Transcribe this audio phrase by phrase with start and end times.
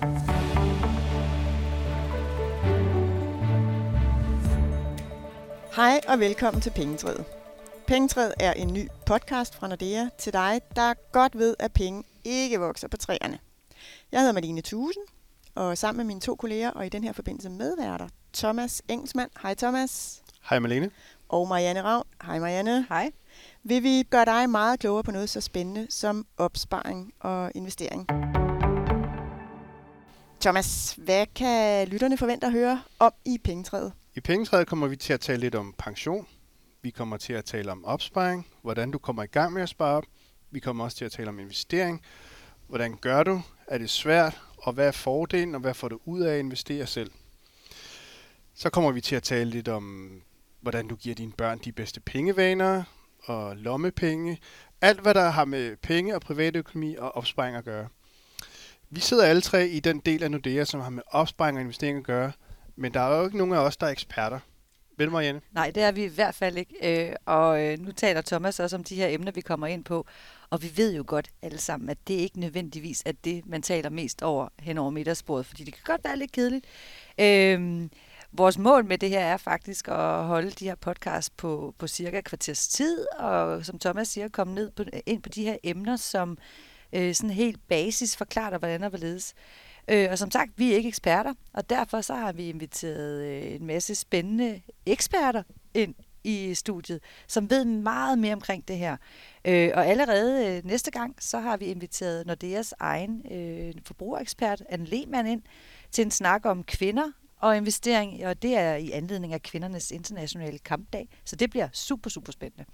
[0.00, 0.08] Hej
[6.08, 7.24] og velkommen til Pengetræet.
[7.86, 12.60] Pengetræet er en ny podcast fra Nordea til dig, der godt ved, at penge ikke
[12.60, 13.38] vokser på træerne.
[14.12, 15.02] Jeg hedder Marlene Thusen,
[15.54, 19.30] og sammen med mine to kolleger og i den her forbindelse medværter, Thomas Engelsmann.
[19.42, 20.22] Hej Thomas.
[20.50, 20.90] Hej Malene.
[21.28, 22.06] Og Marianne Ravn.
[22.24, 22.86] Hej Marianne.
[22.88, 23.10] Hej.
[23.62, 28.06] Vil vi gøre dig meget klogere på noget så spændende som opsparing og investering?
[30.40, 33.92] Thomas, hvad kan lytterne forvente at høre om i pengetræet?
[34.16, 36.26] I pengetræet kommer vi til at tale lidt om pension.
[36.82, 39.96] Vi kommer til at tale om opsparing, hvordan du kommer i gang med at spare
[39.96, 40.04] op.
[40.50, 42.02] Vi kommer også til at tale om investering.
[42.66, 43.42] Hvordan gør du?
[43.66, 44.40] Er det svært?
[44.58, 47.10] Og hvad er fordelen, og hvad får du ud af at investere selv?
[48.54, 50.12] Så kommer vi til at tale lidt om,
[50.60, 52.82] hvordan du giver dine børn de bedste pengevaner
[53.24, 54.38] og lommepenge.
[54.80, 57.88] Alt, hvad der har med penge og privatøkonomi og opsparing at gøre.
[58.92, 61.98] Vi sidder alle tre i den del af Nordea, som har med opsparing og investering
[61.98, 62.32] at gøre,
[62.76, 64.38] men der er jo ikke nogen af os, der er eksperter.
[64.98, 65.40] Vel, Marianne?
[65.52, 67.08] Nej, det er vi i hvert fald ikke.
[67.08, 70.06] Øh, og øh, nu taler Thomas også om de her emner, vi kommer ind på.
[70.50, 73.90] Og vi ved jo godt alle sammen, at det ikke nødvendigvis er det, man taler
[73.90, 76.66] mest over hen over middagsbordet, fordi det kan godt være lidt kedeligt.
[77.20, 77.88] Øh,
[78.32, 82.20] vores mål med det her er faktisk at holde de her podcasts på, på cirka
[82.20, 86.38] kvarters tid, og som Thomas siger, komme ned på, ind på de her emner, som
[86.92, 89.34] øh, sådan helt basis forklare dig, hvordan og hvorledes.
[89.88, 93.54] Øh, og som sagt, vi er ikke eksperter, og derfor så har vi inviteret øh,
[93.54, 95.42] en masse spændende eksperter
[95.74, 98.96] ind i studiet, som ved meget mere omkring det her.
[99.44, 104.86] Øh, og allerede øh, næste gang, så har vi inviteret Nordeas egen øh, forbrugerekspert, Anne
[104.86, 105.42] Lehmann, ind
[105.90, 110.58] til en snak om kvinder og investering, og det er i anledning af kvindernes internationale
[110.58, 111.08] kampdag.
[111.24, 112.64] Så det bliver super, super spændende.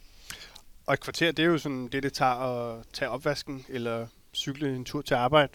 [0.86, 4.76] Og et kvarter, det er jo sådan det, det tager at tage opvasken eller cykle
[4.76, 5.52] en tur til arbejde.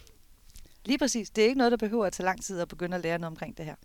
[0.86, 1.30] Lige præcis.
[1.30, 3.32] Det er ikke noget, der behøver at tage lang tid at begynde at lære noget
[3.32, 3.76] omkring det her.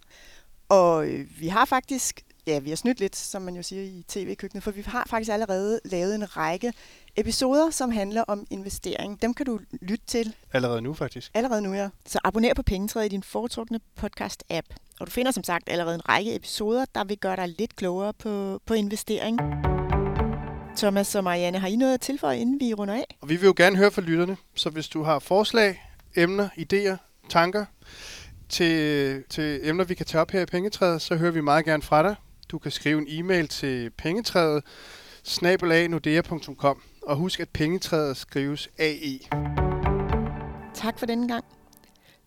[0.69, 4.05] Og øh, vi har faktisk, ja, vi har snydt lidt, som man jo siger i
[4.09, 6.73] tv-køkkenet, for vi har faktisk allerede lavet en række
[7.17, 9.23] episoder, som handler om investering.
[9.23, 10.35] Dem kan du lytte til.
[10.53, 11.31] Allerede nu, faktisk.
[11.35, 11.89] Allerede nu, ja.
[12.07, 14.77] Så abonner på Pengetræet i din foretrukne podcast-app.
[15.01, 18.13] Og du finder som sagt allerede en række episoder, der vil gøre dig lidt klogere
[18.13, 19.41] på, på investering.
[20.77, 23.17] Thomas og Marianne, har I noget at tilføje, inden vi runder af?
[23.21, 25.83] Og vi vil jo gerne høre fra lytterne, så hvis du har forslag,
[26.17, 26.97] emner, idéer,
[27.29, 27.65] tanker
[28.49, 31.83] til, til emner, vi kan tage op her i Pengetræet, så hører vi meget gerne
[31.83, 32.17] fra dig.
[32.49, 34.65] Du kan skrive en e-mail til pengetræet
[35.25, 39.19] snabelag.nordea.com og husk, at pengetræet skrives AE.
[40.75, 41.45] Tak for denne gang.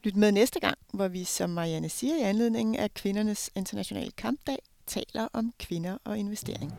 [0.04, 4.58] Lyt med næste gang, hvor vi, som Marianne siger i anledningen af kvindernes internationale kampdag,
[4.88, 6.74] taler om kvinder og investering.